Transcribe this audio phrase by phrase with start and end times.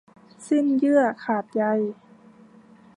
[0.47, 1.63] สิ้นเยื่อขาดใย